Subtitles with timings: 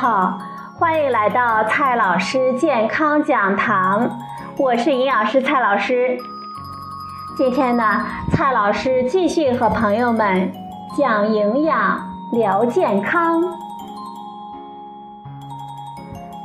[0.00, 0.38] 好，
[0.78, 4.18] 欢迎来到蔡老师健康讲堂，
[4.56, 6.16] 我是营养师蔡老师。
[7.36, 10.50] 今天呢，蔡老师继续和朋友们
[10.96, 12.00] 讲营养、
[12.32, 13.42] 聊健康。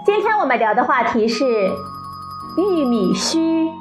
[0.06, 1.46] 今天我们聊的话题是
[2.58, 3.72] 玉米须。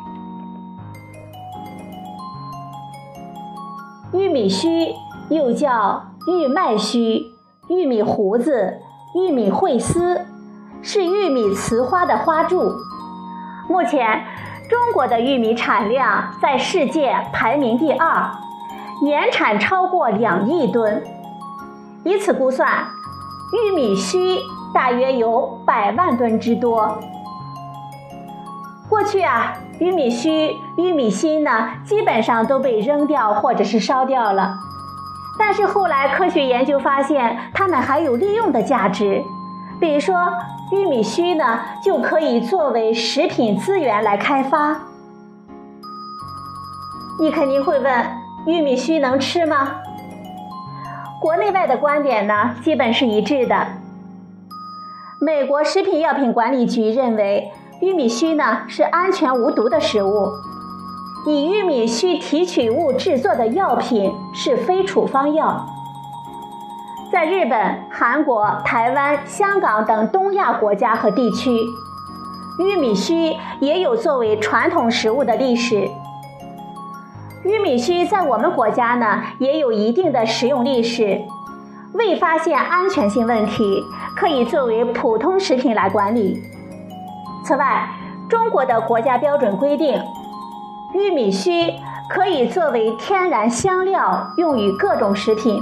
[4.12, 4.94] 玉米须
[5.30, 7.34] 又叫玉麦须。
[7.68, 8.82] 玉米胡子、
[9.14, 10.26] 玉米会丝
[10.82, 12.72] 是玉米雌花的花柱。
[13.68, 14.24] 目前，
[14.68, 18.32] 中国的玉米产量在世界排名第二，
[19.04, 21.04] 年产超过两亿吨。
[22.02, 22.68] 以此估算，
[23.52, 24.40] 玉米须
[24.74, 26.98] 大约有百万吨之多。
[28.88, 34.56] 过去啊，玉米须、玉米芯呢，基本上都被扔掉或者是烧掉了。
[35.38, 39.22] 但是后来科学研究发现，它们还有利用的价值。
[39.80, 40.16] 比如说，
[40.70, 44.76] 玉米须呢，就可以作为食品资源来开发。
[47.20, 48.06] 你肯定会问，
[48.46, 49.76] 玉米须能吃吗？
[51.20, 53.66] 国内外的观点呢，基本是一致的。
[55.20, 60.28] 美国食品药品管理局认为，玉米须呢是安全无毒的食物。
[61.26, 65.66] 以玉米须提取物制作的药品是非处方药。
[67.10, 71.50] 在日本、韩国、台湾、香港等东亚国家和地区，
[72.58, 75.88] 玉米须也有作为传统食物的历史。
[77.44, 81.22] 玉米须在我们国家呢，也有一定的食用历史。
[81.94, 83.82] 未发现安全性问题，
[84.16, 86.42] 可以作为普通食品来管理。
[87.44, 87.88] 此外，
[88.28, 89.98] 中国的国家标准规定。
[90.94, 91.74] 玉米须
[92.08, 95.60] 可以作为天然香料，用于各种食品。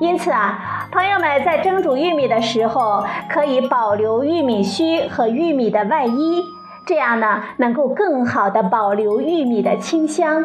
[0.00, 6.44] 因此啊，朋友们在蒸煮玉米的时候，可以保留玉米须和玉米的外衣，
[6.84, 10.44] 这样呢，能够更好的保留玉米的清香。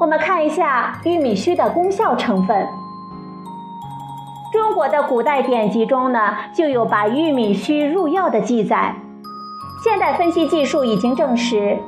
[0.00, 2.68] 我们看一下玉米须的功效成分。
[4.52, 8.94] 中国的古代典籍中呢，就有把玉米须入药的记载。
[9.84, 11.78] 现代分析技术已经证实，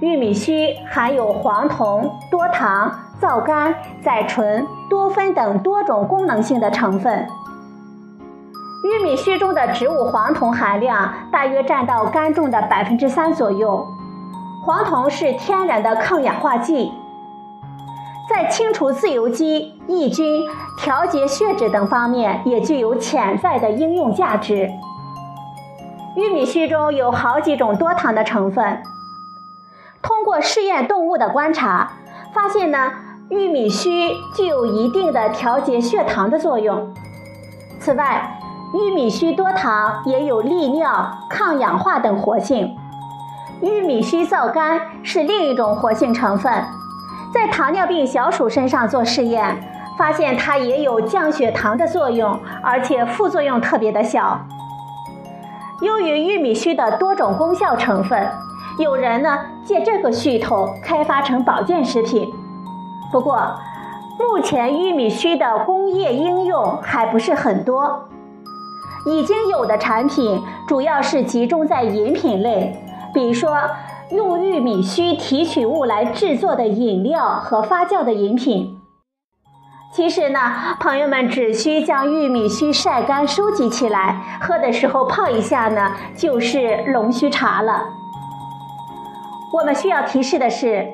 [0.00, 3.74] 玉米须含有黄酮、多糖、皂苷、
[4.04, 7.26] 甾醇、多酚等多种功能性的成分。
[8.84, 13.86] 玉米须中的植物黄酮含量大约占到肝重的百分之三左右。
[14.66, 16.92] 黄酮是天然的抗氧化剂，
[18.28, 20.44] 在清除自由基、抑菌、
[20.76, 24.70] 调节血脂等方面也具有潜在的应用价值。
[26.16, 28.82] 玉米须中有好几种多糖的成分。
[30.00, 31.92] 通过试验动物的观察，
[32.32, 32.90] 发现呢，
[33.28, 36.94] 玉米须具有一定的调节血糖的作用。
[37.78, 38.38] 此外，
[38.72, 42.74] 玉米须多糖也有利尿、抗氧化等活性。
[43.60, 46.64] 玉米须皂苷是另一种活性成分，
[47.34, 49.62] 在糖尿病小鼠身上做试验，
[49.98, 54.40] 发现它也有降血糖的作用，而且副作用特别的小。
[55.82, 58.26] 由于玉米须的多种功效成分，
[58.78, 62.32] 有人呢借这个噱头开发成保健食品。
[63.12, 63.36] 不过，
[64.18, 68.08] 目前玉米须的工业应用还不是很多。
[69.04, 72.82] 已经有的产品主要是集中在饮品类，
[73.12, 73.54] 比如说
[74.10, 78.75] 用玉米须提取物来制作的饮料和发酵的饮品。
[79.96, 80.38] 其实呢，
[80.78, 87.84] 朋友们只需将玉米须晒干、收集起来，喝的时候泡一下呢，就是龙须茶了。
[89.54, 90.86] 我们需要提示的是，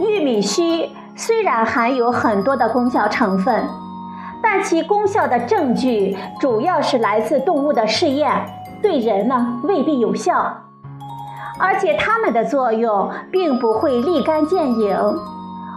[0.00, 3.68] 玉米须虽然含有很多的功效成分，
[4.42, 8.32] 但其功效的证据主要是来自动物的试验，
[8.80, 10.62] 对人呢未必有效，
[11.58, 14.96] 而且它们的作用并不会立竿见影。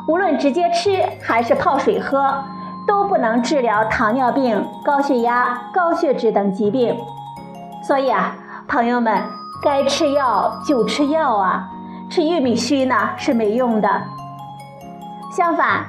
[0.10, 2.44] 无论直接吃还是泡水喝，
[2.88, 6.98] 都不能治疗糖尿病、高血压、高血脂等疾病。
[7.84, 8.36] 所以啊，
[8.68, 9.22] 朋友们，
[9.62, 11.70] 该吃药就吃药啊，
[12.10, 13.88] 吃玉米须呢是没用的。
[15.32, 15.86] 相反，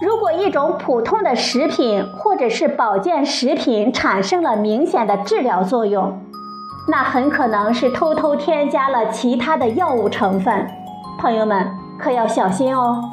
[0.00, 6.20] 如果一种普通的食品或者是保健食品产生了明显的治疗作用，
[6.86, 10.64] 那很可能是偷偷添加了其他的药物成分，
[11.18, 11.68] 朋友们
[11.98, 13.10] 可要小心哦。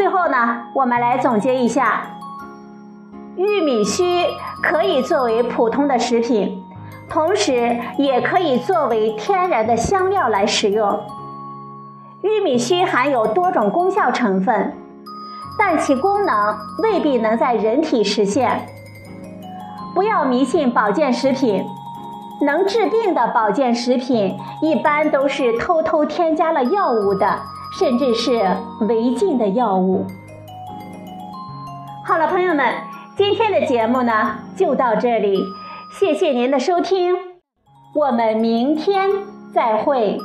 [0.00, 2.00] 最后呢，我们来总结一下：
[3.36, 4.24] 玉米须
[4.62, 6.58] 可以作为普通的食品，
[7.06, 10.98] 同时也可以作为天然的香料来使用。
[12.22, 14.74] 玉米须含有多种功效成分，
[15.58, 18.66] 但其功能未必能在人体实现。
[19.94, 21.62] 不要迷信保健食品，
[22.40, 27.38] 能治病的保健食品一般都是偷偷添加了药物的，
[27.78, 28.32] 甚至是
[28.88, 30.06] 违禁的药物。
[32.06, 32.66] 好了，朋友们，
[33.16, 35.44] 今天的节目呢就到这里，
[35.98, 37.14] 谢谢您的收听，
[37.94, 39.10] 我们明天
[39.54, 40.18] 再会。